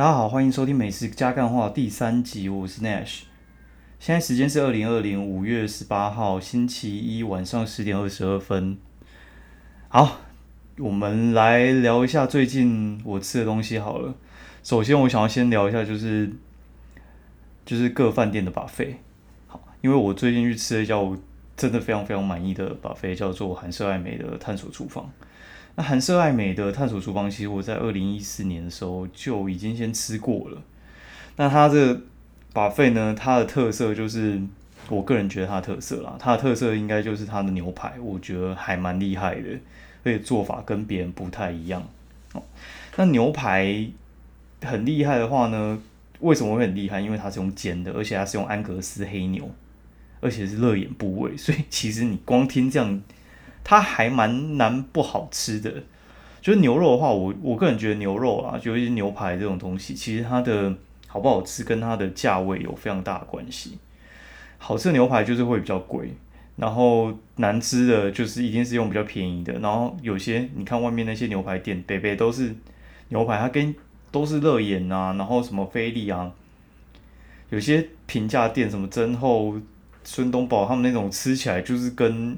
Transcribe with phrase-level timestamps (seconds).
[0.00, 3.24] 大家好，欢迎收听《美食加干话》第三集，我是 Nash。
[3.98, 8.78] 现在时间是二零二零五月十八号星期一晚上十点二十二分。
[9.88, 10.20] 好，
[10.78, 14.14] 我们来聊一下最近我吃的东西好了。
[14.62, 16.32] 首先，我想要先聊一下，就是
[17.66, 19.00] 就是各饭店的把费。
[19.48, 21.14] 好，因为我最近去吃了一家我
[21.58, 25.12] 真的非常非常满意的把费，叫做韩舍爱美的探索厨房。
[25.80, 30.62] 那韩舍爱美的探索厨房，其实我在二零一四年的时候就已经先吃过了。
[31.36, 31.98] 那它这
[32.52, 34.38] 把费呢，它的特色就是
[34.90, 39.48] 我个人觉得它的特色啦，它的特色应该就是它的牛排，我觉得还蛮厉害的，
[40.04, 41.82] 而且做法跟别人不太一样。
[42.34, 42.42] 哦，
[42.96, 43.88] 那牛排
[44.60, 45.80] 很厉害的话呢，
[46.18, 47.00] 为什么会很厉害？
[47.00, 49.50] 因为它是用煎的，而且它是用安格斯黑牛，
[50.20, 53.00] 而且是肋眼部位，所以其实你光听这样。
[53.62, 55.72] 它还蛮难不好吃的，
[56.40, 60.74] 就是牛肉的话，我我个人觉得牛肉啊，就一些牛排这种东西，其实它的
[61.06, 63.78] 好不好吃跟它的价位有非常大的关系。
[64.58, 66.12] 好吃的牛排就是会比较贵，
[66.56, 69.52] 然后难吃的就是一定是用比较便宜的。
[69.60, 72.54] 然后有些你看外面那些牛排店，北北都是
[73.10, 73.74] 牛排，它跟
[74.10, 76.32] 都是热眼啊，然后什么菲力啊，
[77.50, 79.54] 有些平价店什么真厚、
[80.02, 82.36] 孙东宝他们那种吃起来就是跟。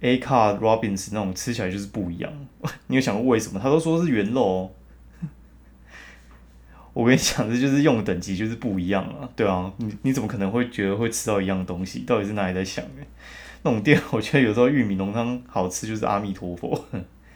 [0.00, 2.32] A car Robins 那种吃起来就是不一样，
[2.88, 3.58] 你有想过为什么？
[3.58, 4.70] 他都说是原肉哦，
[6.92, 12.00] 我跟你讲，这就是用等级就是不一样啊，对啊，你你怎么可能会觉得会吃到一样东西？
[12.00, 13.02] 到底是哪里在想的？
[13.62, 16.84] 那种店，我觉得有时候玉米浓汤好吃就是阿弥陀佛。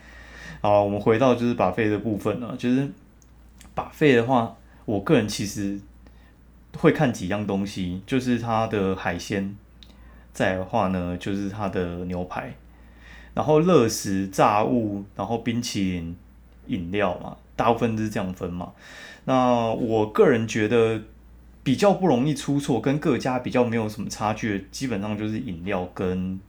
[0.61, 2.88] 好，我们回到就是把费的部分啊，就是
[3.75, 5.81] 把费的话，我个人其实
[6.77, 9.56] 会看几样东西，就是它的海鲜。
[10.33, 12.55] 再的话呢，就是它的牛排，
[13.34, 16.17] 然后热食、炸物，然后冰淇淋、
[16.69, 18.72] 饮料嘛，大部分都是这样分嘛。
[19.25, 21.03] 那我个人觉得
[21.62, 26.41] 比较不容易出错，跟各家比较没有什么差距，基本上就是饮料跟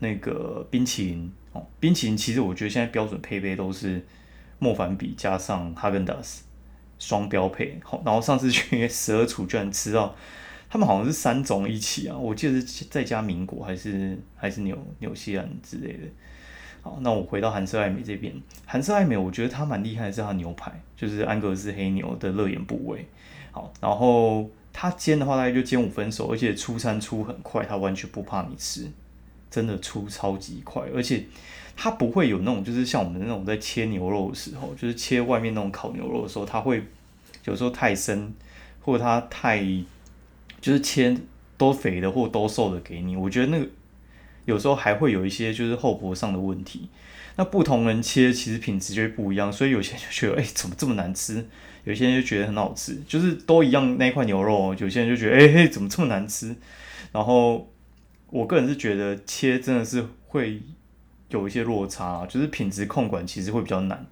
[0.00, 1.64] 那个冰淇淋哦。
[1.78, 4.04] 冰淇淋其实我觉得现在标准配备都是
[4.58, 6.44] 莫凡比加上哈根达斯
[6.98, 7.78] 双标配。
[7.84, 10.14] 好，然后上次去 十二处居然吃到。
[10.74, 15.98] 他们好像是三种一起啊，我记得是在加民国还是还是纽纽西兰之类的。
[16.82, 18.34] 好，那我回到韩式爱美这边，
[18.66, 23.06] 韩式爱美我觉得它蛮厉害的是它牛排，就是安格斯黑牛的肋眼部位。
[23.52, 28.90] 好，然后它煎的话大概就煎五分熟，而且出餐出很快，它完全不怕你吃，
[29.48, 31.24] 真的出超级快，而且
[31.76, 36.82] 它不会有那种就是像我们那种在切牛肉的时候，就是切外面那种烤牛肉的时候，它会
[37.44, 38.34] 有时候太深
[38.80, 39.64] 或者它太。
[40.64, 41.14] 就是切
[41.58, 43.66] 都肥的或都瘦的给你，我觉得那个
[44.46, 46.88] 有时候还会有一些就是厚薄上的问题。
[47.36, 51.46] 那不同人切其实品质就会不一样，所以有些人就觉得哎怎么这么难吃，
[51.84, 56.56] 有些人就觉得很好吃，就是都一样那块牛肉，有些人就觉得哎嘿怎么这么难吃。
[57.12, 57.70] 然后
[58.30, 60.62] 我个人是觉得切真的是会
[61.28, 64.06] 有一些落差，就是品质控管其实会比较难，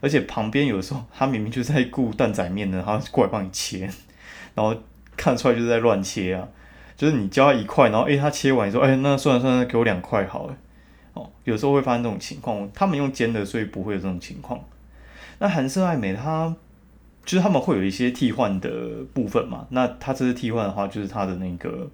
[0.00, 3.90] 而且旁边有时候他明明就在顾蛋仔面呢，他过来帮你切，
[4.54, 4.74] 然后。
[5.16, 6.48] 看出来就是在乱切啊，
[6.96, 10.56] 就是你教他一块，然后诶，他切完说，哎，那算了算了，给我两块好了。
[11.12, 14.60] 哦，有时候会发生这种情况，他们用煎的，所以不会有这种情况。
[15.38, 16.54] 那韩式爱美，它
[17.24, 18.70] 就是他们会有一些替换的
[19.12, 19.66] 部分嘛。
[19.70, 21.90] 那它这次替换的话，就是它的那个，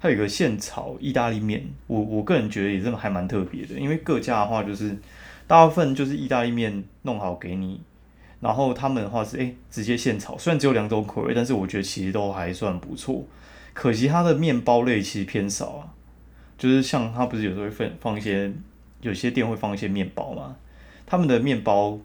[0.00, 4.96] 它有一个现炒意大利面，我我个人觉得也是还蛮特别的，因为各家的话就是
[5.46, 7.80] 大部分就是意大利面弄好给你。
[8.42, 13.24] 然后他们的话是哎，直接现炒，虽然只有两种口味，但是我觉得其实都还算不错。
[13.72, 15.94] 可惜它的面包类其实偏少啊，
[16.58, 18.52] 就是像它不是有时候会放放一些，
[19.00, 20.56] 有些店会放一些面包嘛。
[21.06, 21.96] 他们的面包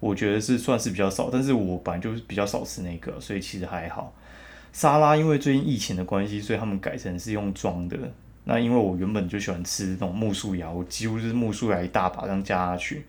[0.00, 4.14] 我觉得是算是比较少，但是我本来就是比较少吃那个，所以其实还好。
[4.72, 7.96] 沙拉因为最近疫情的关系，所以他们改成是用装的。
[8.44, 13.04] 那因为我原本就喜欢吃那种木薯芽，我几乎是木薯芽一大把这样加下去。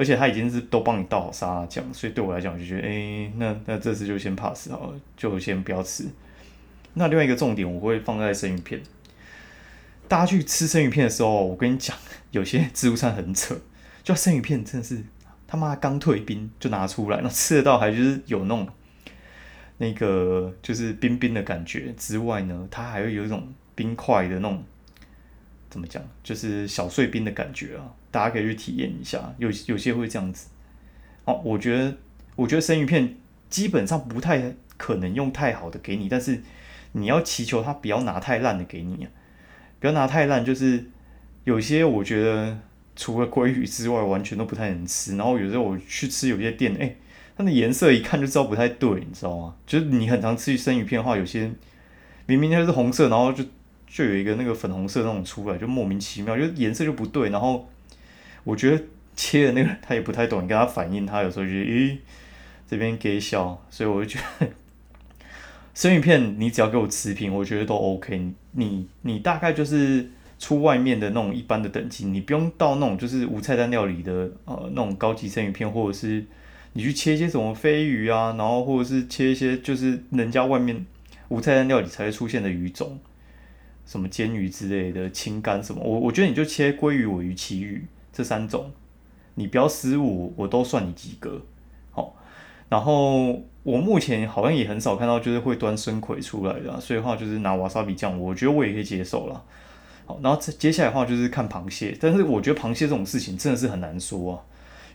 [0.00, 6.06] 而且他已经是都帮你倒好沙拉酱，所以对我来讲，我就觉得，哎，那那这次就先 pass 好了，就先不要吃。
[6.94, 8.80] 那另外一个重点，我会放在生鱼片。
[10.08, 11.94] 大家去吃生鱼片的时候，我跟你讲，
[12.30, 13.54] 有些自助餐很扯，
[14.02, 15.04] 就生鱼片真的是
[15.46, 18.66] 他妈刚退冰就拿出来，那吃得到还就是有那种
[19.76, 24.64] 那个就是冰冰的感觉之外呢，它还会有一种冰块的那种。
[25.70, 26.02] 怎么讲？
[26.22, 29.32] 就是小碎冰的感觉啊，大家可以去体验一下。
[29.38, 30.48] 有有些会这样子。
[31.24, 31.96] 哦，我觉得，
[32.34, 33.16] 我觉得生鱼片
[33.48, 36.42] 基本上不太可能用太好的给你，但是
[36.92, 39.10] 你要祈求他不要拿太烂的给你啊，
[39.78, 40.44] 不要拿太烂。
[40.44, 40.84] 就是
[41.44, 42.58] 有些我觉得
[42.96, 45.16] 除了鲑鱼之外，完全都不太能吃。
[45.16, 46.96] 然后有时候我去吃有些店，哎，
[47.36, 49.54] 它的颜色一看就知道不太对，你知道吗？
[49.66, 51.50] 就是你很常吃生鱼片的话，有些
[52.26, 53.44] 明明它是红色，然后就
[53.90, 57.30] 就有一个那个粉红色那种出来，就莫名其妙，就颜色就不对。
[57.30, 57.68] 然后
[58.44, 58.82] 我觉得
[59.16, 61.96] 切的那个他也不太懂，你跟他反映，他有时候就咦
[62.68, 64.48] 这边给小，所以我就觉得
[65.74, 68.32] 生鱼片你只要给我持平，我觉得都 OK。
[68.52, 70.08] 你你大概就是
[70.38, 76.24] 出外面的那种一般的等级，你不用到那种就是无菜单料理的呃那种高级生鱼片，或者是。
[76.72, 80.86] 你去切一些什么飞鱼啊，然后或者是切一些就是人家外面
[81.26, 82.96] 无菜单料理才会出现的鱼种，
[83.86, 88.70] 什么煎鱼之类的清肝什么，我我觉得你就切鲑鱼、尾鱼、旗鱼这三种，
[89.34, 91.42] 你不要失误，我都算你及格。
[91.90, 92.14] 好，
[92.68, 99.44] 然后我目前好像也很少看到就是会端生葵出来的，所以话就是拿瓦萨比酱，我觉得我也可以接受了。
[100.06, 104.44] 好，然后接下来的话就是看螃蟹，但是我觉得螃蟹这种事情真的是很难说啊。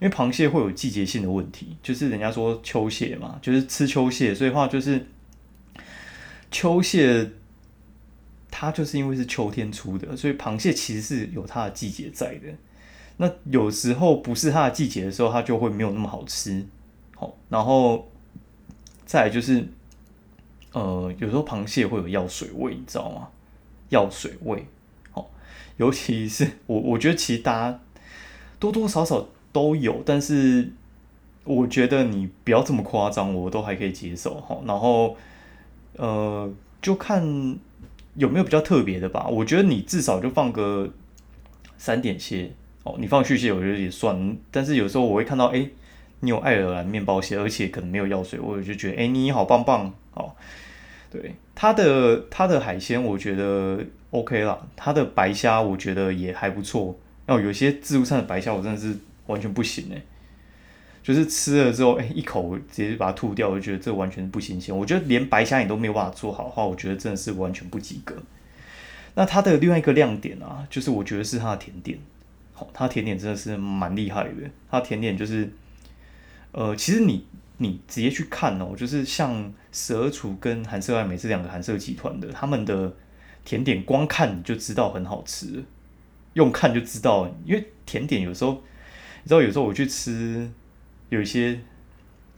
[0.02, 5.08] 因为螃蟹会有季节性的问题，就是人家说秋蟹嘛，就是吃秋蟹，所以话就是
[6.52, 7.32] 秋蟹
[8.58, 12.48] 它就是因为是秋天出的，所以螃蟹其实是有它的季节在的。
[13.18, 16.66] 那有时候不是它的季节的时候，它就会没有那么好吃。
[17.16, 18.08] 好，然后
[19.06, 19.68] 再就是，
[20.72, 23.28] 呃，有时候螃蟹会有药水味，你知道吗？
[23.90, 24.66] 药水味，
[25.12, 25.30] 好，
[25.76, 27.80] 尤其是我，我觉得其实大家
[28.58, 29.28] 多多少少。
[29.56, 30.70] 都有，但是
[31.46, 34.60] 我觉得你不要这么夸张，我都还可以接受哈。
[34.66, 35.16] 然后，
[35.96, 37.58] 呃，就看
[38.16, 39.28] 有没有比较特别的吧。
[39.28, 40.90] 我觉得你至少就放个
[41.78, 42.52] 三点蟹
[42.84, 44.38] 哦，你放续蟹我觉得也算。
[44.52, 45.68] 但是有时候我会看到，哎，
[46.20, 50.32] 你有爱尔兰面包蟹，而且可能没有药水，我就觉得，哎，你好棒棒哦。
[51.12, 53.80] 对，它的它的海鲜我觉得
[54.12, 56.98] OK 啦，它的白虾我觉得也还不错。
[57.28, 58.98] 哦，有些自助餐的白虾我真的是。
[59.28, 60.00] 完全不行哎，
[61.06, 64.76] 就是吃了之后，哎，一口直接把它吐掉，我就觉得这完全不新鲜。
[64.76, 68.16] 我觉得连白虾你都没有办法做好的话，我觉得真的是完全不及格。
[69.14, 72.00] 那它的另外一个亮点啊，就是我觉得是它的甜点，
[72.54, 74.32] 好，它甜点真的是蛮厉害的。
[74.72, 75.48] 它甜点就是，
[76.52, 77.28] 呃，其实你
[77.58, 82.92] 你直接去看哦，就是像蛇厨跟韩式爱美这两个韩式集团的，他们的
[83.46, 85.64] 甜点光看你就知道很好吃，
[86.34, 88.64] 用看就知道，因为甜点有时候。
[89.24, 90.48] 你知道有时候我去吃
[91.10, 91.60] 有一些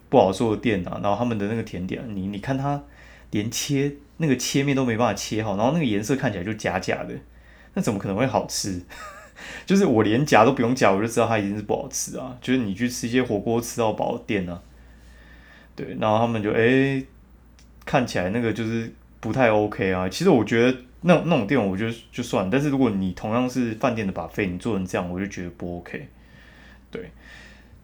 [0.10, 2.84] 不好做的店啊，然后他们的那个甜点，你你看它
[3.32, 7.14] 连切那个切面都没办法切好，然后那个颜色看起来就假假的，
[7.74, 8.82] 那怎么可能会好吃？
[9.68, 12.36] 就是我连夹都不用夹，我就知道它一定是不好吃啊。
[12.42, 14.60] 就是你去吃一些火锅吃到饱的店呢，
[15.76, 17.04] 对，然后他们就哎
[17.86, 20.10] 看起来那个就是不太 OK 啊。
[20.10, 26.08] 其实我觉得那那种店我觉得就算，但是如果你同样是饭店的把费，你做成这样，我就觉得不 OK。
[26.90, 27.12] 对，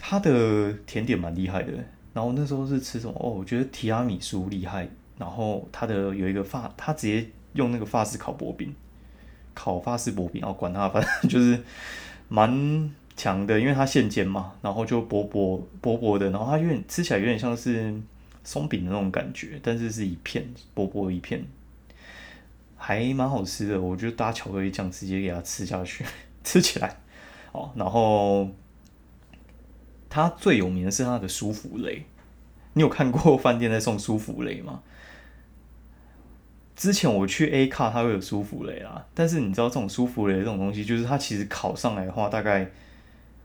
[0.05, 1.71] 他的甜点蛮厉害的。
[2.13, 3.13] 然后那时候是吃什么？
[3.17, 4.85] 哦，我觉得提拉米苏厉害。
[5.17, 8.75] 然后他的有一个法，他直接用那个法式烤薄饼，
[9.53, 10.41] 烤法式薄饼。
[10.41, 11.57] 然后管他，反正 就是
[12.27, 17.95] 蛮强的，因为它现煎嘛，然后就薄薄薄薄的，然后它有点吃起来有点像是
[18.43, 21.41] 松饼的那种感觉，但是是一片薄薄一片，
[22.75, 23.81] 还蛮好吃的。
[23.81, 26.03] 我觉得搭巧克力酱直接给它吃下去，
[26.43, 26.97] 吃起来
[27.53, 28.49] 哦，然后。
[30.13, 32.05] 它最有名的是它的舒芙蕾，
[32.73, 34.83] 你有看过饭店在送舒芙蕾吗？
[36.75, 42.69] 之前我去 A 卡，它会有舒芙蕾啊，但是你知道这种舒芙蕾这种东西，就是它其实烤上来的话，大概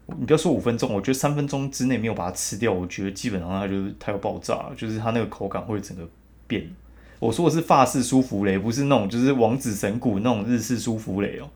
[0.09, 6.07] 你不要说五分钟，我觉得三分钟之内没有把它吃掉，我觉得基本上它就是它要爆炸，就是它那个口感会整个
[6.47, 6.71] 变。
[7.19, 11.49] 我说的是法式舒芙蕾，不是那种就是王子神谷那种日式舒芙蕾哦，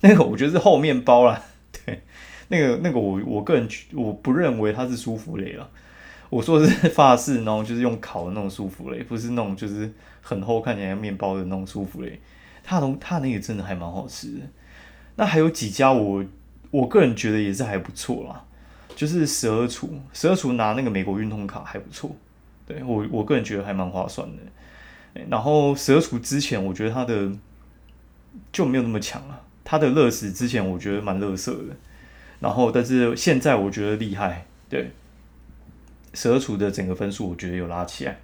[0.00, 2.02] 那个我觉得是厚面包啦，对。
[2.48, 5.70] 那个那个我我个人我不认为它是舒芙蕾了，
[6.30, 12.20] 我说的是法式，然后就是用烤的那种舒芙蕾，不是那种就是很厚看起来像面包的那种舒芙蕾。
[12.64, 14.40] 它的它那个真的还蛮好吃的。
[15.16, 16.24] 那还有几家我
[16.70, 18.44] 我个人觉得也是还不错啦，
[18.94, 22.14] 就是十二厨，十二厨拿那个美国运通卡还不错，
[22.66, 25.22] 对我我个人觉得还蛮划算的。
[25.28, 27.32] 然后蛇厨之前我觉得它的
[28.52, 31.76] 就没有那么强了，它的乐食之前我觉得蛮乐色的。
[32.40, 34.92] 然后，但是现在我觉得厉害，对，
[36.14, 38.20] 蛇厨的整个分数我觉得有拉起来。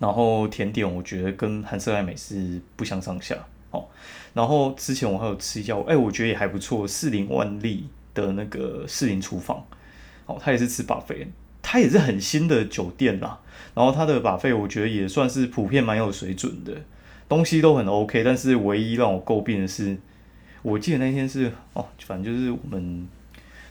[0.00, 3.36] 然后甜点我觉得跟韩式爱美是不相上下，
[3.70, 3.86] 哦。
[4.34, 9.64] 然后之前我还有吃一家，哎，我觉得也还不错，四零万利的那个四零厨房，
[10.26, 11.28] 哦，他也是吃把费，
[11.62, 13.38] 他也是很新的酒店啦。
[13.74, 16.82] 然后他的把费我觉得也算是普遍蛮有水准的，
[17.28, 19.96] 东西都很 OK，但是唯一让我诟病的是。
[20.62, 23.06] 我记得那天是哦，反正就是我们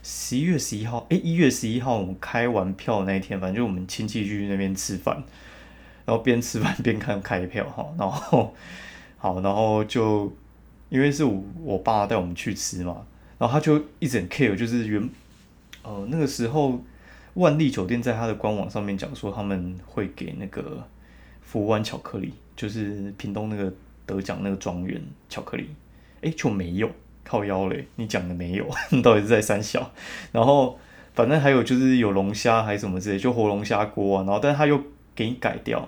[0.03, 5.15] 十一月十一号，哎，一月十一号我们开完票那一天，反正就我们亲戚去那边吃饭，
[6.05, 8.53] 然后边吃饭边看开票哈， 然后
[9.17, 10.33] 好，然后就
[10.89, 13.05] 因为是我我爸带我们去吃嘛，
[13.37, 15.09] 然后他就一直很 care，就是原
[15.83, 16.83] 呃那个时候
[17.35, 20.85] 万丽酒店在他的官网上面讲说他们会给那个
[21.41, 23.71] 福湾巧克力，就是屏东那个
[24.05, 25.69] 得奖那个庄园巧克力，
[26.21, 26.89] 哎就没有。
[27.23, 29.89] 靠腰嘞，你讲的没有， 你到底是在三小，
[30.33, 30.77] 然后
[31.13, 34.77] 反正还有就是有龙虾还是什么之类，就活龙虾锅啊，然后但他又
[35.15, 35.87] 给你改掉，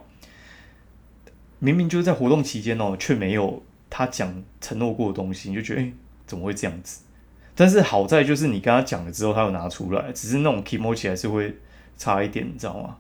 [1.60, 5.92] 明明就是在活动期间哦，却没有他讲承诺过的东西，你就觉得哎
[6.26, 7.02] 怎么会这样子？
[7.56, 11.54] 但是好在就是你跟他讲了之后，他又拿出来，只是那种 kimochi 还是会
[11.98, 12.96] 差一点，你知道吗？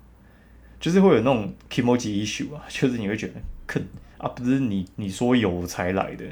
[0.81, 3.35] 就是会有那种 kimochi issue 啊， 就是你会觉得
[3.67, 3.81] 坑
[4.17, 6.25] 啊，不是你你说有才来的。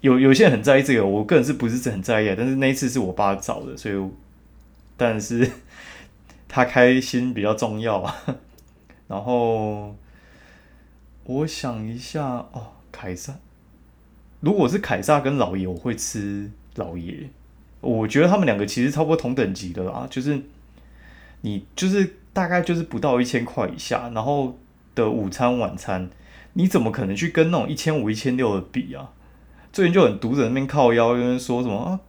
[0.00, 2.34] 有有些人很在意这个，我个人是不是很在意？
[2.36, 4.10] 但是那一次是我爸找的，所以
[4.96, 5.50] 但是
[6.48, 8.16] 他开心比较重要啊。
[9.06, 9.94] 然后
[11.24, 13.34] 我想一下哦，凯撒，
[14.40, 17.28] 如果是凯撒跟老爷，我会吃老爷。
[17.82, 20.40] 我觉得他们两个其实差不多同等级的啦，就是
[21.42, 24.58] 你就是大概就是不到一千块以下，然后
[24.94, 26.08] 的午餐晚餐，
[26.54, 29.12] 你怎么可能去跟那种一千五、一千六的比啊？
[29.76, 32.00] 最近就很读者那边靠腰，有人说什么啊？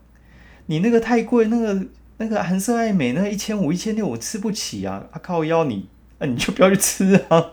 [0.68, 5.04] 你那个太贵，那个那个韩式爱美，那一千五、一千六，我吃不起啊！
[5.12, 5.86] 啊靠腰你，
[6.18, 7.50] 那你就不要去吃啊，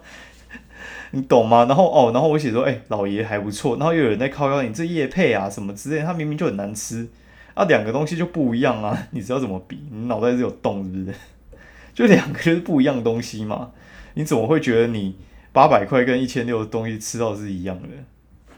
[1.11, 1.65] 你懂吗？
[1.65, 3.75] 然后哦，然后我写说，哎，老爷还不错。
[3.75, 7.09] 然后又有人在靠腰，你这叶配啊什么之类，他明明就很难吃
[7.53, 9.81] 啊，两个东西就不一样啊， 你知道怎么比？
[9.91, 11.17] 你脑袋是有洞是不是？
[11.93, 13.71] 就两个是不一样东西嘛，
[14.13, 15.17] 你怎么会觉得你
[15.51, 17.89] 八百块跟一千六的东西吃到是一样的？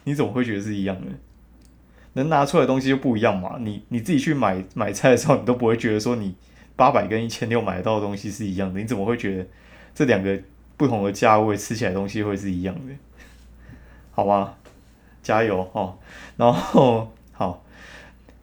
[0.04, 1.08] 你怎么会觉得是一样的？
[2.18, 3.58] 能拿出来的东西就不一样嘛？
[3.62, 6.36] 你你自己去买买菜的时候，你都不会觉得说你
[6.76, 9.46] 八百跟一千六买得到的东西是一样的，你怎么会觉得
[9.94, 10.38] 这两个
[10.76, 12.94] 不同的价位吃起来东西会是一样的？
[14.12, 14.58] 好吧？
[15.22, 15.98] 加油哦！
[16.38, 17.64] 然后好，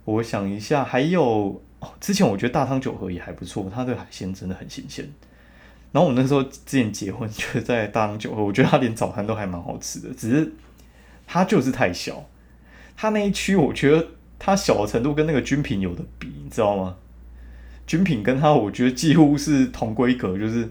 [0.04, 1.62] 我想一下，还有
[1.98, 5.08] 之前我觉得大汤酒盒也还不错，它的海鲜真的很新鲜。
[5.92, 10.52] 然后我那时候之前结婚就在大汤酒盒，我觉得它连早餐都还蛮好吃的，只是
[11.26, 12.24] 它就是太小。
[12.96, 14.06] 它那一区，我觉得
[14.38, 16.96] 它小的程度跟那个军品有的比，你知道吗？
[17.86, 20.66] 军品跟它，我觉得几乎是同规格，就是，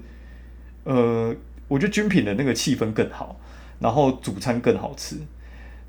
[0.83, 1.35] 呃，
[1.67, 3.39] 我觉得军品的那个气氛更好，
[3.79, 5.17] 然后主餐更好吃，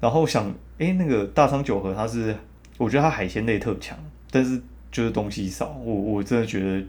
[0.00, 2.36] 然后想，哎，那个大仓九和它是，
[2.76, 3.98] 我觉得它海鲜类特强，
[4.30, 4.60] 但是
[4.92, 6.84] 就是东西少，我我真的觉得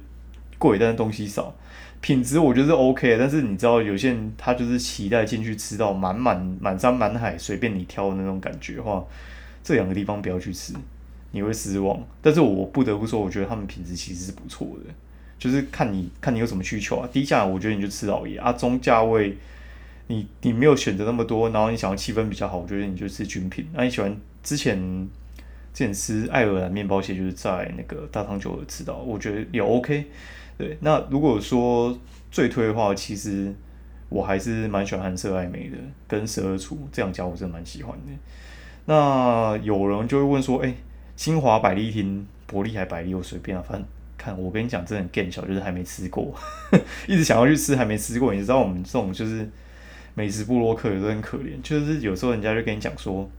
[0.57, 1.55] 贵，但是东西少，
[2.01, 9.05] 品质我觉得是 OK，但是你知道有些人他就是期待进去吃到满满满山满海随便你挑的那种感觉的话。
[9.65, 10.75] 这两个地方不要去吃，
[11.31, 11.99] 你会失望。
[12.21, 14.93] 但是我不得不说，我觉得他们品质其实是不错的，
[15.39, 17.09] 就是看你看你有什么需求啊。
[17.11, 19.35] 低价我觉得你就吃老爷啊，中价位
[20.05, 23.67] 你你没有选择那么多，然后你想要气氛比较好，我觉得你就吃军品。
[23.73, 24.77] 那你喜欢之前
[25.73, 30.05] 之前吃爱尔兰面包蟹，就是在那个大汤酒吃到，我觉得也 OK。
[30.59, 31.99] 对，那如果说
[32.31, 33.53] 最推的话，其实
[34.09, 38.13] 我还是蛮喜欢韩式爱美的跟十二厨这两家，我真的蛮喜欢的。
[38.85, 40.73] 那有人就会问说，哎，
[41.15, 43.87] 清华百利厅、伯利还百利，我随便啊，反正
[44.17, 46.33] 看我跟你讲，真的很更小，就是还没吃过，
[47.07, 48.33] 一直想要去吃，还没吃过。
[48.33, 49.49] 你知道我们这种就是
[50.13, 53.29] 美食部落客有时候很可怜，就是有时候人家就跟你讲说，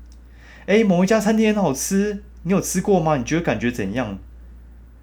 [0.67, 3.17] 哎，某一家餐厅很好吃，你有吃过吗？
[3.17, 4.19] 你觉得感觉怎样？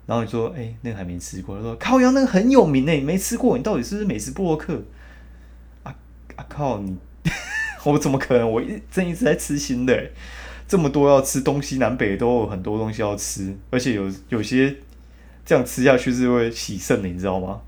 [0.05, 1.55] 然后你说，哎，那个还没吃过。
[1.55, 4.83] 他说，靠腰那个很有名诶，没吃过，你到底是不是美食部落客？
[5.83, 5.95] 啊
[6.35, 6.97] 啊靠你！
[7.83, 8.49] 我怎么可能？
[8.49, 10.11] 我一正一直在吃新的，
[10.67, 14.75] 这么多要吃，东西南北都有很多东西要吃，而且有有些
[15.45, 17.61] 这样吃下去是会洗肾的，你知道吗？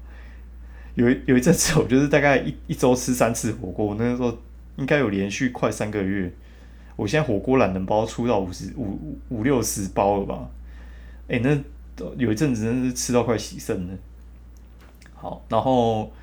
[0.94, 4.38] 有有一阵子， 我就是大概一一周吃三次火锅，那时候
[4.78, 6.32] 应该有连续快三个月。
[6.96, 10.50] 我现在火锅懒人包出到五十五五六十包了吧？
[11.28, 11.58] 哎，那
[12.18, 13.94] 有一阵子真是吃到快洗肾了。
[15.14, 16.14] 好，然后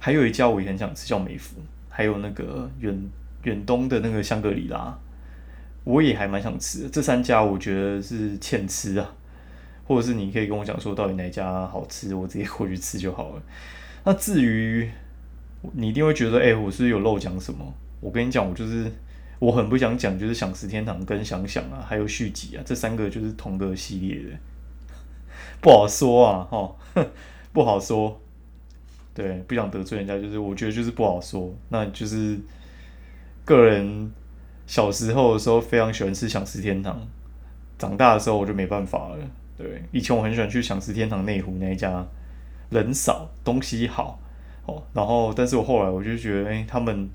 [0.00, 1.56] 还有一家我也很想吃，叫美孚，
[1.90, 2.98] 还有那个原。
[3.44, 4.98] 远东的那个香格里拉，
[5.84, 6.88] 我也还蛮想吃的。
[6.88, 9.14] 这三家我觉得是欠吃啊，
[9.84, 13.42] 或者是你可以跟我讲说到底哪家好吃，我直接过去吃就好了。
[14.04, 14.90] 那至于
[15.72, 17.72] 你一定会觉得，哎，我是有漏讲什么？
[18.00, 18.90] 我跟你讲，我就是
[19.38, 24.38] 我很不想讲，就是想食天堂跟想想啊，还有续集啊，这三个就是同个系列的，
[25.60, 26.76] 不好说啊，哈，
[27.52, 28.18] 不好说。
[29.12, 32.38] 对，不想得罪人家，就是我觉得就是不好说，那就是。
[33.44, 34.10] 个人
[34.66, 37.00] 小时候的时候非常喜欢吃享食天堂，
[37.78, 39.16] 长大的时候我就没办法了。
[39.56, 42.04] 对，以前我很喜欢去享食天堂内湖那一家，
[42.70, 44.18] 人少，东西好，
[44.66, 47.08] 哦，然后但是我后来我就觉得，哎，他们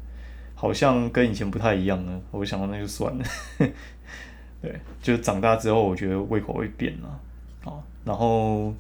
[0.56, 3.26] 好像跟以前不太一样了，我想到那就算了。
[4.62, 7.20] 对，就是长大之后，我觉得胃口会变了，
[7.66, 8.74] 哦，然后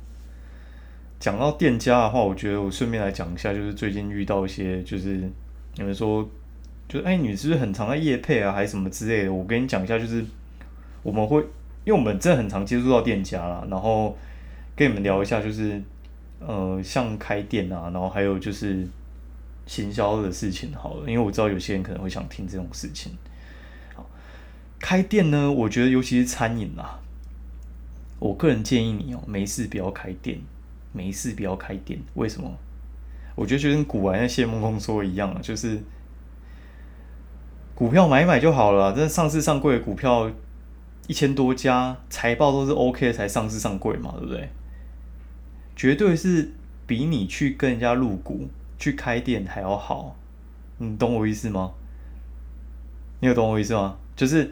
[1.20, 5.22] 讲到店家的话，我觉得我顺便来讲一下，就是最近遇到一些，就是
[5.76, 6.30] 有人说，
[6.90, 9.32] 就哎，你是不是很常在夜配啊，还是什么之类的？
[9.32, 10.26] 我跟你讲一下，就是
[11.02, 11.42] 我们会。
[11.86, 14.16] 因为我们真的很常接触到店家啦，然后
[14.76, 15.82] 跟你们聊一下，就是
[16.40, 18.86] 呃，像开店啊，然后还有就是
[19.66, 23.14] 行销的事情，好了，因为我知道有些人可能会想听这种事情。
[23.96, 24.08] 好，
[24.78, 27.00] 开店呢，我觉得尤其是餐饮啦，
[28.20, 30.40] 我个人建议你哦，没事不要开店，
[30.92, 32.00] 没事不要开店。
[32.16, 32.56] 为什么？
[33.36, 35.82] 我觉得就跟古玩那谢梦工说一样，就是
[37.80, 40.30] 股票买一买就好了，这上市上柜的股票。
[41.08, 44.50] 一千多家财报都是 OK 才上市上柜嘛，对不对？
[45.76, 46.52] 绝对是
[46.86, 50.16] 比你去跟人家入股去开店还要好，
[50.78, 51.72] 你懂我意思吗？
[53.22, 53.98] 你有懂我意思吗？
[54.16, 54.52] 就是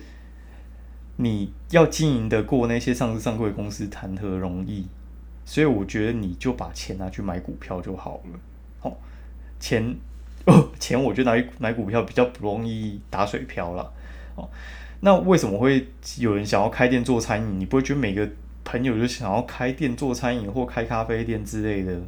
[1.17, 4.87] 你要经营得过那些上市上柜公司谈何容易？
[5.45, 8.39] 所以我觉得你就把钱拿去买股票就好了。
[8.79, 8.97] 好，
[9.59, 9.95] 钱
[10.51, 13.93] 哦，钱我觉得拿去买股票比较不容易打水漂了。
[14.35, 14.49] 哦。
[15.01, 15.87] 那为什么会
[16.17, 17.59] 有人想要开店做餐饮？
[17.59, 18.27] 你不会觉得每个
[18.63, 22.01] 朋友就想要开店做餐饮或开咖啡店之类的？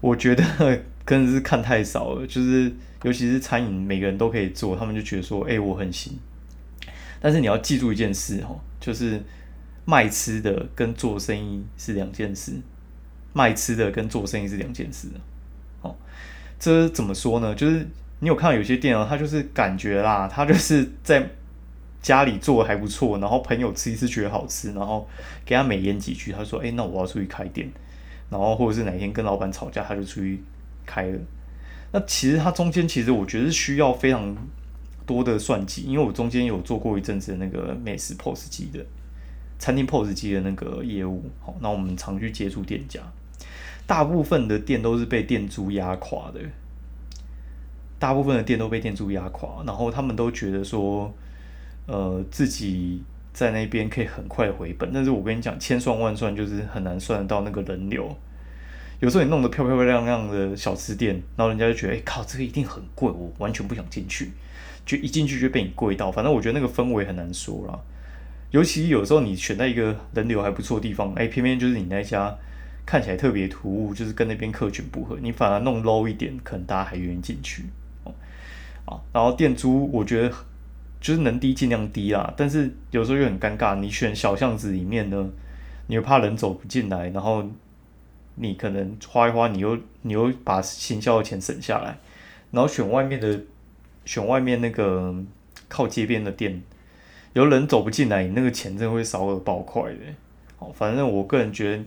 [0.00, 0.44] 我觉得
[1.06, 2.26] 真的是看太少了。
[2.26, 2.70] 就是
[3.04, 6.18] 尤其是餐饮，每个人都可以做，他们就觉得说：“哎，我很行。”
[7.20, 9.22] 但是你要记住一件事哦，就是
[9.84, 12.52] 卖吃的跟做生意是两件事。
[13.32, 15.08] 卖吃的跟做生意是两件事。
[15.80, 15.96] 哦，
[16.62, 17.52] 这怎么说呢？
[17.56, 17.84] 就是
[18.20, 21.28] 你有看到有些店啊，他就是感觉啦，他就是在。
[22.00, 25.08] 家里做的还不错，然后朋友吃一次觉得好吃，然后
[25.44, 27.70] 给他美言几句，他说：“哎，那我要出去开店。”
[28.28, 30.42] 然后或者是哪天跟老板吵架，他就出去
[30.84, 31.18] 开了。
[31.92, 34.36] 那其实他中间其实我觉得是需要非常
[35.06, 38.84] 多的算计，因为我中间有做过一阵子那个美食 POS 机的
[39.60, 41.30] 餐厅 POS 机的那个业务。
[41.40, 43.00] 好，那我们常去接触店家，
[43.86, 46.40] 大部分的店都是被店租压垮的，
[47.98, 51.12] 大部分的店都被店租压垮，然后他们都觉得说。
[51.84, 58.16] 呃，自己在那边可以很快回本，但是我跟你讲，千算万算就是很难算得到那个人流。
[59.00, 64.30] 有时候你弄得漂漂亮亮的小吃店，然后人家就觉得，哎靠，这个一定很贵，我完全不想进去。
[64.86, 67.76] 就一进去就被你贵到，反正我觉得那个氛围很难说啦。
[68.52, 72.32] 尤其有时候你选在一个人流还不错的地方，哎，偏偏就是你那家
[72.86, 77.64] 看起来特别突兀，就是跟那边客群不合，你反而弄 low 一点，可能大家还愿意进去。
[78.04, 78.14] 哦，
[78.84, 80.34] 啊，然后店租我觉得。
[81.02, 83.74] 就是能低尽量低啦，但是有时候又很尴尬。
[83.74, 85.28] 你选小巷子里面呢，
[85.88, 87.44] 你又怕人走不进来，然后
[88.36, 91.98] 你可能花一花，你又你又把行销的钱省下来，
[92.52, 93.40] 然后选外面的，
[94.04, 95.12] 选外面那个
[95.68, 96.62] 靠街边的店，
[97.32, 99.98] 有人走不进来，你那个钱真的会烧的爆快的。
[100.56, 101.82] 好，反正我个人觉得，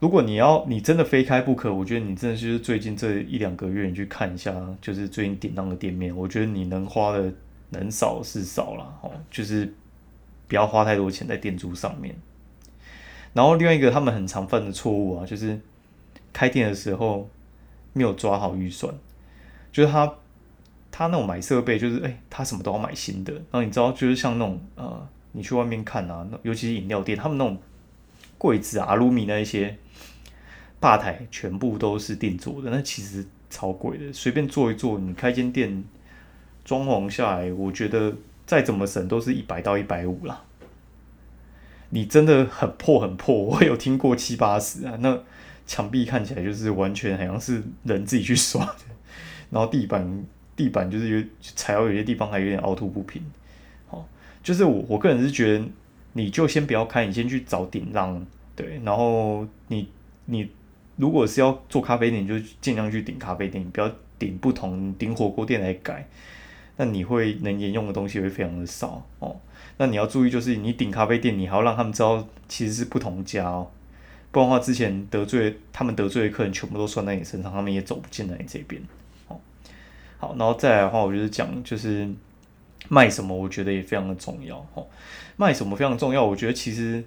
[0.00, 7.32] 如果你要你真的非开不可，我觉得你真的就是最近这一两个月你去看一下，就是最近典当的店面，我觉得你能花的。
[7.72, 9.72] 能少是少了哦，就是
[10.48, 12.12] 不要花太多钱在店租上面。
[13.32, 15.56] 然后另外一个他们很常犯的错误啊，就是
[16.32, 17.30] 开店的时候
[17.92, 18.92] 没有抓好预算，
[19.70, 20.12] 就是他
[20.90, 23.32] 他那种买设备，就是哎，他什么都要买新的。
[23.34, 27.56] 然后你知道，就是像那种呃，你去外面看啊，尤其是饮料店，他们那种
[28.40, 29.76] 柜子啊、阿鲁米那一些
[30.80, 35.84] 吧台，全部都是定做的，那其实超贵的，随便做一做，你开间店。
[36.62, 38.14] 装潢下来，我觉得
[38.46, 40.44] 再怎么省都是一百到一百五啦。
[41.88, 44.94] 你真的很破很破，我有听过七八十啊。
[45.00, 45.18] 那
[45.66, 48.84] 墙壁看起来就是完全好像是人自己去刷的，
[49.48, 50.24] 然后地板
[50.54, 53.24] 地板就是有踩到有些地方还有点凹凸不平。
[53.88, 54.06] 好，
[54.42, 55.64] 就是我我个人是觉得，
[56.12, 58.24] 你就先不要开，你先去找顶让
[58.56, 59.88] 对，然后你
[60.26, 60.50] 你
[60.96, 66.08] 如果是要做咖啡店，你就尽量去顶咖啡店，不要顶不同顶火锅店来改。
[66.76, 69.36] 那你会能沿用的东西会非常的少哦。
[69.76, 73.70] 那你要注意，就是你顶咖啡店，你还要让他们知道其实是不同家哦。
[74.30, 78.80] 不然的话，之前得罪他们得罪的客人全部都算在你身上，他们也走不进来你这边。
[79.28, 79.38] 哦，
[80.18, 82.08] 好，然后再来的话，我就是讲就是
[82.88, 84.56] 卖什么，我觉得也非常的重要。
[84.74, 84.86] 哦，
[85.36, 87.04] 卖什么非常重要，我觉得其实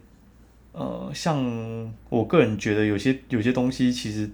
[0.71, 4.29] 呃，像我个人觉得有些有些东西其实。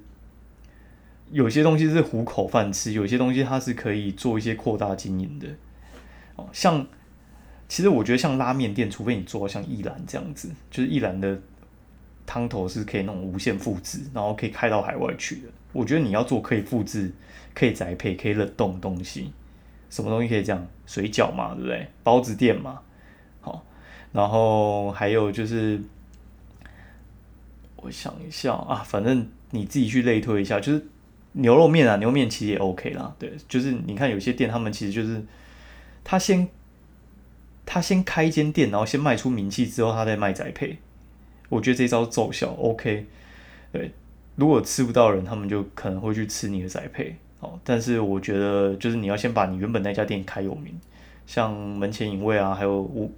[1.32, 5.47] 有些东西是糊口饭吃，有些东西它是可以做一些扩大经营的。
[6.36, 6.84] 哦，像
[7.67, 11.39] 其实我觉得像拉面店，除非你做像一兰这样子，就是一兰的
[12.25, 15.49] 汤头是可以那种无限复制，然后可以开到海外去的。
[15.71, 17.12] 我觉得你要做可以复制、
[17.54, 19.32] 可以宅配、可以冷冻的东西，
[19.89, 20.67] 什么东西可以这样？
[20.86, 21.88] 水饺嘛，对不对？
[22.04, 22.80] 包子店嘛，
[23.41, 23.65] 好，
[24.12, 25.82] 然后还有就是，
[27.75, 30.88] 我想一下啊，反正你自己去类推一下，就是
[31.34, 33.15] 牛肉面啊，牛肉面其实也 OK 啦。
[33.19, 35.23] 对，就是你看有些店，他们其实就是
[36.04, 36.47] 他先。
[37.71, 40.80] 他先开一间店，然后先卖出名气之后，他再卖宅配。
[41.49, 43.06] 我觉得这招奏效 OK。
[43.71, 43.91] 对，
[44.36, 47.15] 如果吃不到人，他们就可能会去吃你的宅配。
[47.39, 50.78] 哦，但是我觉得就是你要先把你原本那家店开有名，
[51.25, 53.12] 像门前影卫啊，还有吴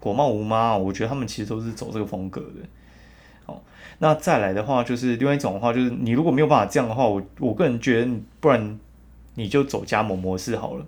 [0.00, 2.66] 国贸吴妈，我觉得他们其实都是走这个风格的。
[3.46, 3.60] 哦，
[3.98, 8.10] 那再来的话，就是另外一种的话，就是你如果没有办法这样的话，我我个人觉得，
[8.40, 8.78] 不然
[9.34, 10.84] 你就走加盟模式好了。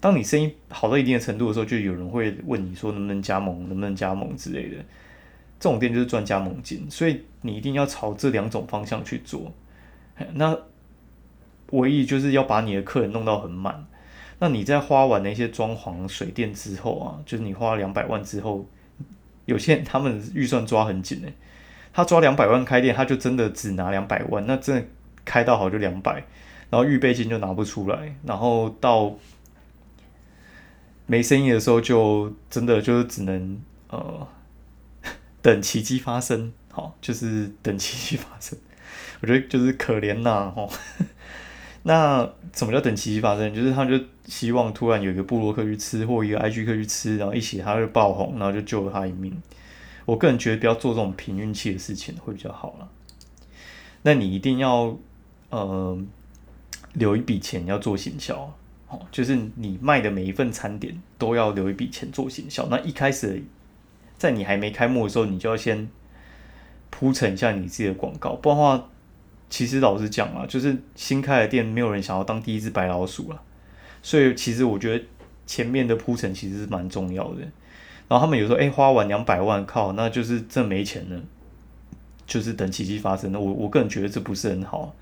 [0.00, 4.76] 当你生意好到一定的程度的时候，就有人会问你说能不能加盟，能不能加盟之类的。
[5.58, 9.50] 这种店就是赚加盟金，所以你一定要朝这两种方向去做。
[10.34, 10.56] 那
[11.70, 13.86] 唯一就是要把你的客人弄到很满。
[14.38, 18.66] 那你在花完那些装潢、水电之后啊，就是你花两百万之后，
[19.46, 21.32] 有些人他们预算抓很紧诶，
[21.92, 24.86] 他抓两百万开店，他就真的只拿两百万，那真的
[25.24, 26.24] 开到好就两百，
[26.70, 29.14] 然后预备金就拿不出来，然后到。
[31.08, 34.26] 没生意的时候，就真的就只能呃
[35.40, 38.58] 等奇迹发生，好，就是等奇迹发生。
[39.20, 40.68] 我觉得就是可怜呐，吼。
[41.88, 43.54] 那什么叫等奇迹发生？
[43.54, 49.40] 就是他就希望突然有一个布洛克去吃，或一个 IG 客去吃，然后一起他就爆红，然后就救了他一命。
[50.04, 52.88] 我个人觉得不要做这种凭运气的事情会比较好了。
[54.02, 54.98] 那你一定要
[55.50, 55.96] 呃
[56.94, 58.52] 留一笔钱要做行销。
[58.88, 62.66] 哦，就是你卖的每一份餐点都要留一笔钱做行销。
[62.68, 63.42] 那一开始
[64.18, 65.88] 在你还没开幕的时候，你就要先
[66.90, 68.88] 铺陈一下你自己的广告，不然的话，
[69.48, 73.42] 其实老实讲啊，就是新开的店没有人想要当第一只白老鼠了。
[74.02, 75.04] 所以其实我觉得
[75.46, 77.40] 前面的铺陈其实是蛮重要的。
[78.08, 81.20] 然后他们有时候哎花完两百万靠，那就是真没钱了，
[82.26, 83.32] 就是等奇迹发生。
[83.32, 84.94] 那我我个人觉得这不是很好。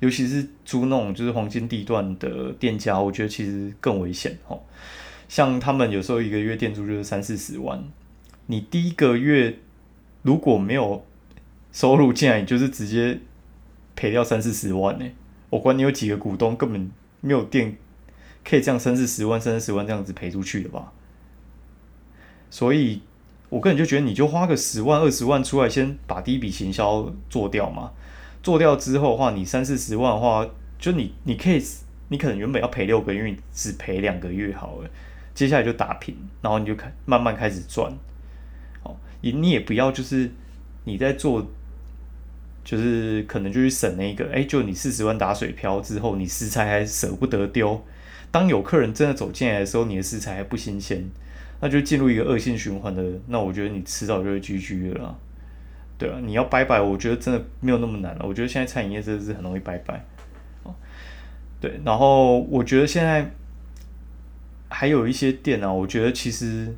[0.00, 4.60] 尤其是租那种就是黄金地段的店家，我觉得其实更危险哦。
[5.28, 7.82] 像他们有时候一个月店租就是三四十万，
[8.46, 9.58] 你第一个月
[10.22, 11.04] 如果没有
[11.72, 13.18] 收入进来，你就是直接
[13.94, 15.04] 赔掉三四十万呢。
[15.50, 17.76] 我管你有几个股东，根本没有店
[18.44, 20.92] 可以这样三四十万、三四十万这样子赔出去的吧？
[22.50, 23.02] 所以
[23.48, 27.92] 我个人就觉得，你就花个十万、二十万出来，先把第一笔行销做掉嘛。
[28.42, 30.46] 做掉之后的话，你三四十万的话，
[30.78, 31.62] 就你你可以，
[32.08, 34.90] 你可能原本要赔六个月，只赔两个月好了，
[35.34, 37.92] 接下来就打平，然后你就开慢慢开始赚，
[38.82, 40.30] 哦，你你也不要就是
[40.84, 41.46] 你在做，
[42.64, 47.84] 就是可能就去省那个，哎，就你四十万打水漂之后，你食材还舍不得丢，
[48.30, 51.04] 当有客人真的走进来的时候，你的食材还不新鲜，
[51.60, 55.18] 那就进入一个恶性循环的，那我觉得你迟早就会 GG 了。
[55.98, 58.24] 对啊，你要拜拜，我觉得真的没有那么难了。
[58.26, 60.04] 我觉得现在餐饮业真的是很容易拜拜。
[61.60, 63.30] 对，然后我觉得现在
[64.68, 66.74] 还有一些店啊，我觉得其实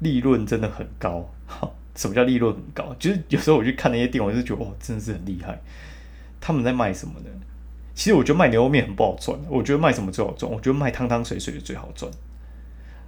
[0.00, 1.32] 利润真的很高。
[1.96, 2.94] 什么叫利润很高？
[2.98, 5.60] 就是有时候我去看那些店，我就觉得哇，真的是很厉害。
[6.40, 7.30] 他们在卖什么呢？
[7.94, 9.36] 其实我觉得卖牛肉面很不好赚。
[9.48, 10.50] 我觉得卖什么最好赚？
[10.52, 12.12] 我觉得卖汤汤水水的最好赚。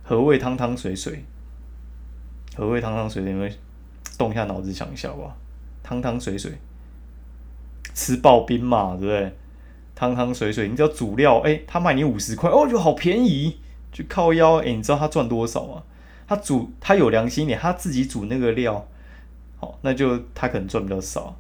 [0.02, 1.22] 何谓汤汤水水？
[2.56, 3.30] 何谓汤汤水水？
[3.30, 3.54] 因为
[4.16, 5.36] 动一下脑子想一下吧。
[5.82, 6.52] 汤汤水水，
[7.94, 9.32] 吃刨冰嘛，对不对？
[9.94, 13.58] 汤汤水水，你只要煮料，哎，他卖你五十块，哦，就好便宜，
[13.92, 15.82] 就靠腰，哎，你知道他赚多少吗？
[16.28, 18.86] 他煮，他有良心点，他自己煮那个料，
[19.56, 21.34] 好，那就他可能赚比较少。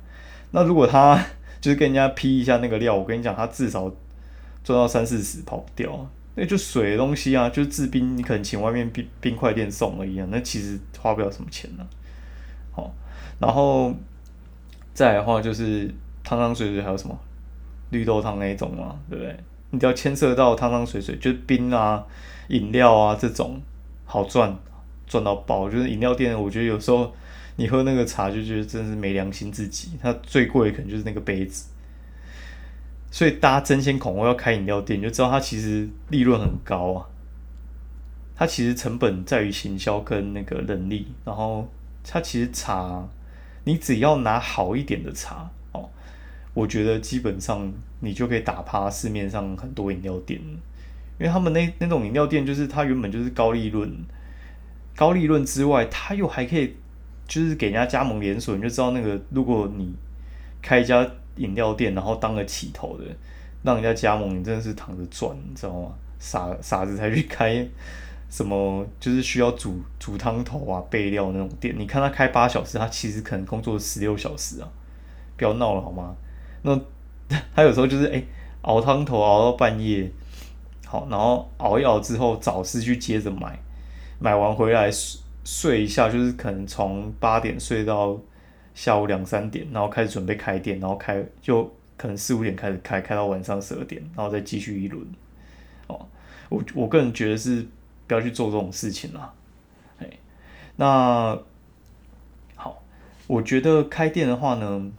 [0.50, 1.22] 那如果他
[1.60, 3.82] 就是跟人家批一下那个料，我跟你讲，他至少
[4.64, 6.08] 赚到三四十，跑不掉。
[6.34, 11.86] 那就水的东西啊，就是制冰，你可能请外面冰冰块店送而已啊，那其实花不了什么钱呢。
[12.72, 12.92] 好，
[13.38, 13.94] 然后。
[14.94, 15.88] 再来的话就是
[16.24, 17.16] 汤汤水水，还有什么
[17.90, 19.36] 绿豆汤那一种嘛，对不对？
[19.70, 22.04] 你只要牵涉到汤汤水水，就是冰啊、
[22.48, 23.62] 饮料啊这种，
[24.04, 24.58] 好赚，
[25.08, 25.68] 赚到爆。
[25.68, 27.12] 就是饮料店，我觉得有时候
[27.56, 29.92] 你喝那个茶就觉得真是没良心自己。
[30.00, 31.66] 它最贵可能就是那个杯子，
[33.10, 37.06] 所以大家争先恐后要开饮料店，就知道它其实利润很高啊。
[38.36, 41.68] 它其实成本在于行销跟那个人力，然后
[42.04, 43.08] 它其实茶。
[43.64, 45.90] 你只要拿好一点的茶哦，
[46.54, 50.40] 我觉得基本上你就可以打趴市面上很多饮料店，
[51.20, 53.94] 因为他们那那种饮料店就是它原本就是高利润，
[54.98, 56.74] 高利润之外，他又还可以
[57.28, 59.94] 就是给人家加盟连锁，你就知道那个如果你
[60.60, 63.04] 开一家饮料店，然后当个起头的，
[63.62, 65.92] 让人家加盟，你真的是躺着赚，你知道吗？
[66.18, 67.64] 傻傻子才去开
[68.28, 74.68] 什么就是需要煮煮汤头啊、备料那种店，你看他开八小时，他其实可能工作十六小时啊，
[75.36, 76.16] 不要闹了好吗？
[76.62, 76.76] 那
[77.54, 78.20] 他有时候就是哎
[78.62, 80.10] 熬汤头熬到半夜，
[80.84, 83.56] 好，然后熬一熬之后早市去接着买。
[84.18, 88.20] 买完回来睡睡一下，就是可能从八点睡到
[88.74, 91.64] 下午两三点，然后开始准备开店，然后开就
[91.96, 95.06] 可能四五点开始开，开到晚上十二点，然后再继续一轮。
[95.86, 96.06] 哦，
[96.50, 97.66] 我我个人觉得是
[98.06, 99.32] 不要去做这种事情啦。
[100.00, 100.10] 哎，
[100.76, 101.38] 那
[102.56, 102.82] 好，
[103.26, 104.90] 我觉得开店的话呢，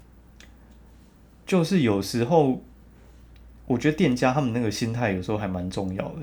[1.46, 2.64] 就是有时候
[3.68, 6.22] 我觉得店家他们那个心态有时候还蛮重要的，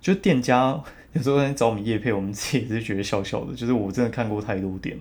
[0.00, 0.82] 就店家。
[1.14, 3.54] 有时候在找我们叶配，我们自己也是觉得笑笑的。
[3.54, 4.96] 就是我真的看过太多店，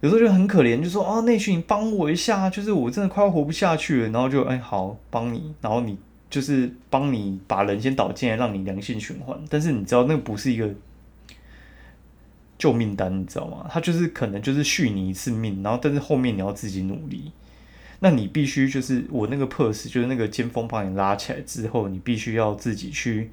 [0.00, 4.08] 有时候就很可怜，就说啊，内训你帮我一下，就是我真的快要活不下去了。
[4.10, 9.36] 然后就哎好帮你，然后你就是帮你把人先导进来，让你良性循环。
[9.48, 10.68] 但是你知道那不是一个
[12.58, 13.66] 救命单，你知道吗？
[13.70, 17.32] 他就是可能就是续你一次命，然后但是后面你要自己努力。
[18.00, 23.30] 那你必须就是我那个 purse，就是那个尖峰把你拉起来之后，你必须要自己去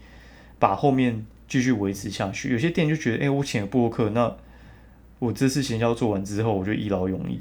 [0.59, 1.25] 把后面。
[1.47, 4.35] 继续维持下去，有些店就觉得，哎，我请了布洛克，那
[5.19, 7.39] 我这次行销做完之后，我就一劳永逸，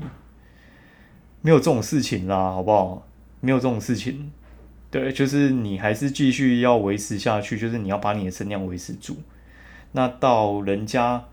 [1.42, 3.06] 没有这种事情啦，好不好？
[3.40, 4.32] 没有这种事情，
[4.90, 9.16] 对，就是你还是继续要维持下去，就是你要把你的声量维持住。
[9.92, 11.24] 那到人家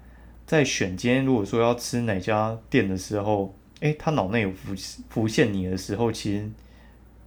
[0.46, 4.74] 在选今天如果说要吃哪家店的时候，哎，他脑内有浮
[5.10, 6.50] 浮现你的时候，其实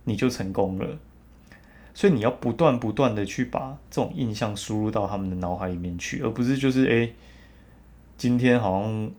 [0.04, 0.98] 你就成功了。
[1.96, 7.08] 所以你要不断不断的去把这种印象输入到他们的脑海里面去，而不是就是哎，
[8.18, 9.10] 今天好像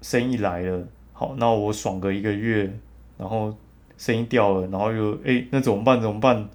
[0.00, 2.72] 生意来了，好，那我爽个一个月，
[3.18, 3.54] 然后
[3.98, 6.00] 生意掉了，然后又哎，那怎么办？
[6.00, 6.48] 怎么办？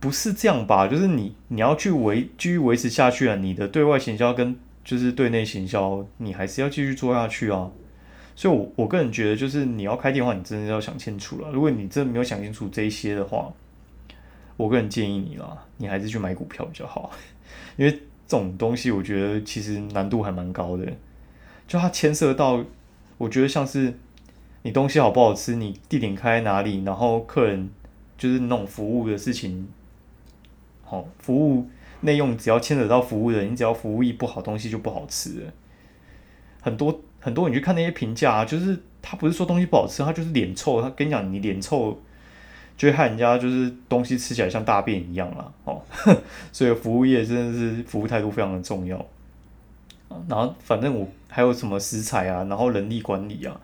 [0.00, 0.88] 不是这样吧？
[0.88, 7.70] 就是你你要去维继续维持下去啊，你的对外行销跟就是对内行销，你还是要继续做下去啊。
[8.34, 11.50] 所以，我我个人觉得，就是你要开店的话，你真的要想清楚了。
[11.52, 13.52] 如果你真的没有想清楚这一些的话，
[14.56, 17.10] 我个人建议你啦，你还是去买股票比较好，
[17.76, 18.00] 因为这
[18.36, 20.84] 种东西我觉得其实难度还蛮高的，
[21.68, 22.64] 就它牵涉到，
[23.18, 23.94] 我觉得像是
[24.62, 27.68] 你东西好不好吃，你地点开在哪里，然后客人
[28.16, 29.68] 就是那种服务的事情，
[30.82, 31.68] 好服务
[32.00, 35.52] 内用只要牵扯到服务的，你只要服务一不好，东西就不好吃了。
[36.60, 42.00] 很多很多你去看那些评价，就是他不是说东西不好吃，他就是脸臭，他跟你讲你脸臭。
[42.76, 45.82] 就害人家就是东西吃起来像大便一样啦，哦，
[46.52, 49.04] 所以服务业真的是服务态度非常的重要
[50.28, 53.60] 然后反正我还有什么食材啊，然后人力管理啊，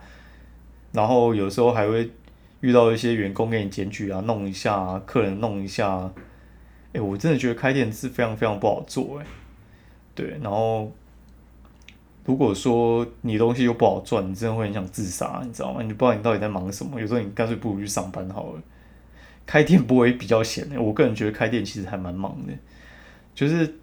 [0.93, 2.11] 然后有时候还会
[2.61, 6.11] 遇到一些员工给你检举啊，弄一下，客人弄一下，
[6.93, 9.27] 哎，我真的觉得开店是非常非常不好做哎，
[10.15, 10.91] 对，然后
[12.25, 15.83] 如果说你东西又不好赚，你真的会很想自杀，你知道吗？
[15.83, 18.63] 你不知道你到底在忙什么，有时候你干脆不如去上班好了。
[19.45, 22.53] 开店不会比较闲的， 我个人觉得开店其实还蛮忙的，
[23.35, 23.75] 就是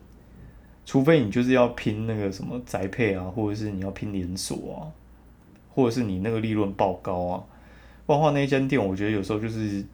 [0.85, 4.79] 除非你就是要拼那个什么宅配啊，或者是你要拼连锁啊，
[5.69, 7.43] 或者是你那个利润爆高啊，
[8.05, 9.85] 不然话那一间店我觉得有时候就是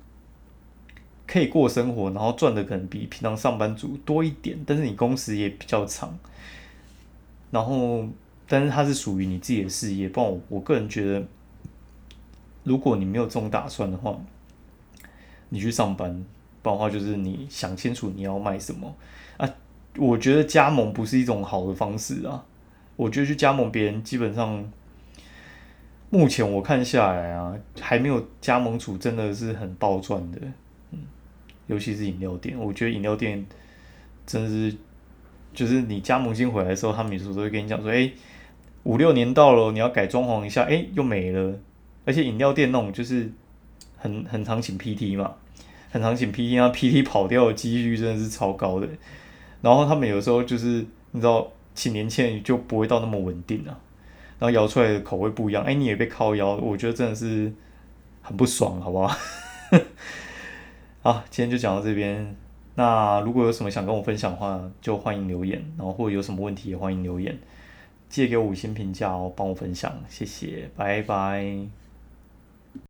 [1.27, 6.17] 可以过生活，然后赚的可能比平常上班族多一点，但是你工时也比较长，
[7.51, 8.07] 然后
[8.47, 11.25] 但是它是属于你自己的事业，不然我我个人觉得，
[12.63, 14.17] 如果你没有这种打算的话。
[15.55, 16.11] 你去上班，
[16.61, 18.93] 不然的话就是你想清楚你要卖什么
[19.37, 19.49] 啊？
[19.97, 22.43] 我觉得加盟不是一种好的方式啊。
[22.97, 24.69] 我觉得去加盟别人，基本上
[26.09, 30.39] 目前我看下来啊，还没有加盟主真的是很暴赚的。
[31.67, 33.45] 尤其是饮料店，我觉得饮料店
[34.25, 34.75] 真是，
[35.53, 38.11] 就是你加盟新回来的时候，他们有时候都会跟你讲说，哎，
[38.83, 41.57] 五六年到了，你要改装潢一下，哎，又没了。
[42.03, 43.31] 而且饮料店那种就是。
[43.97, 45.33] 很很常请 PT 嘛，
[45.89, 48.87] 很常请 PT，那 PT 跑掉的几率真的是超高的。
[49.61, 53.77] 然后他们有时候就是你知道，请年轻人就不会到那么稳定啊。
[54.37, 57.51] 然后摇出来的口味不一样，哎，你也被靠摇，我觉得真的是
[58.21, 59.17] 很不爽，好不好？
[61.01, 62.35] 好，今天就讲到这边。
[62.75, 65.63] 那如果有什么想跟我分享的话，就欢迎留言。
[65.77, 67.37] 然后或者有什么问题也欢迎留言，
[68.09, 71.84] 借给我五星评价哦，帮我分享，谢谢，拜拜。